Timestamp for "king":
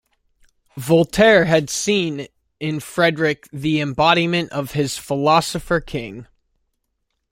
5.79-6.25